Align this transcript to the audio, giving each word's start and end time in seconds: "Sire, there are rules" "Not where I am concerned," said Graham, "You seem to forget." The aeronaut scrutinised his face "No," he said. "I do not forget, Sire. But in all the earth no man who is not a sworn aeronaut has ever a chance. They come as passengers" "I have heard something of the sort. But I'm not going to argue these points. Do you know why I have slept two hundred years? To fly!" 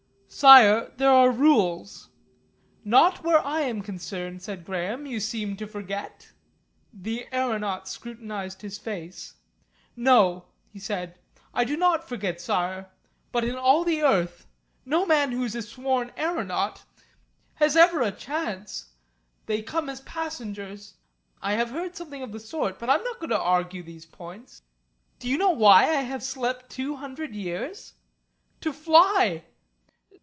"Sire, 0.33 0.93
there 0.95 1.09
are 1.09 1.29
rules" 1.29 2.09
"Not 2.85 3.21
where 3.21 3.45
I 3.45 3.59
am 3.63 3.81
concerned," 3.81 4.41
said 4.41 4.63
Graham, 4.63 5.05
"You 5.05 5.19
seem 5.19 5.57
to 5.57 5.67
forget." 5.67 6.31
The 6.93 7.27
aeronaut 7.33 7.89
scrutinised 7.89 8.61
his 8.61 8.77
face 8.79 9.33
"No," 9.97 10.45
he 10.71 10.79
said. 10.79 11.19
"I 11.53 11.65
do 11.65 11.75
not 11.75 12.07
forget, 12.07 12.39
Sire. 12.39 12.89
But 13.33 13.43
in 13.43 13.57
all 13.57 13.83
the 13.83 14.03
earth 14.03 14.47
no 14.85 15.05
man 15.05 15.33
who 15.33 15.43
is 15.43 15.53
not 15.53 15.65
a 15.65 15.67
sworn 15.67 16.13
aeronaut 16.17 16.85
has 17.55 17.75
ever 17.75 18.01
a 18.01 18.09
chance. 18.13 18.93
They 19.47 19.61
come 19.61 19.89
as 19.89 19.99
passengers" 19.99 20.93
"I 21.41 21.51
have 21.55 21.71
heard 21.71 21.97
something 21.97 22.23
of 22.23 22.31
the 22.31 22.39
sort. 22.39 22.79
But 22.79 22.89
I'm 22.89 23.03
not 23.03 23.19
going 23.19 23.31
to 23.31 23.39
argue 23.39 23.83
these 23.83 24.05
points. 24.05 24.61
Do 25.19 25.27
you 25.27 25.37
know 25.37 25.51
why 25.51 25.83
I 25.89 26.03
have 26.03 26.23
slept 26.23 26.69
two 26.69 26.95
hundred 26.95 27.35
years? 27.35 27.95
To 28.61 28.71
fly!" 28.71 29.43